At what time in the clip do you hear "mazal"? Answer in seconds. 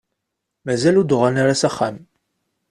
0.65-0.95